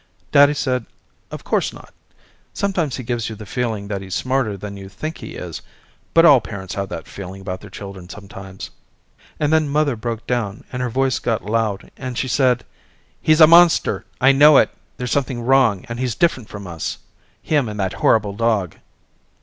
Daddy 0.31 0.55
said 0.55 0.87
of 1.29 1.43
course 1.43 1.71
not, 1.71 1.93
sometimes 2.55 2.95
he 2.95 3.03
gives 3.03 3.29
you 3.29 3.35
the 3.35 3.45
feeling 3.45 3.87
that 3.87 4.01
he's 4.01 4.15
smarter 4.15 4.57
than 4.57 4.75
you 4.75 4.89
think 4.89 5.19
he 5.19 5.35
is 5.35 5.61
but 6.15 6.25
all 6.25 6.41
parents 6.41 6.73
have 6.73 6.89
that 6.89 7.05
feeling 7.07 7.39
about 7.39 7.61
their 7.61 7.69
children 7.69 8.09
sometimes. 8.09 8.71
And 9.39 9.53
then 9.53 9.69
mother 9.69 9.95
broke 9.95 10.25
down 10.25 10.63
and 10.71 10.81
her 10.81 10.89
voice 10.89 11.19
got 11.19 11.45
loud 11.45 11.91
and 11.97 12.17
she 12.17 12.27
said 12.27 12.65
he's 13.21 13.41
a 13.41 13.45
monster, 13.45 14.03
I 14.19 14.31
know 14.31 14.57
it, 14.57 14.71
there's 14.97 15.11
something 15.11 15.41
wrong 15.43 15.85
and 15.87 15.99
he's 15.99 16.15
different 16.15 16.49
from 16.49 16.65
us, 16.65 16.97
him 17.43 17.69
and 17.69 17.79
that 17.79 17.93
horrible 18.01 18.33
dog. 18.33 18.77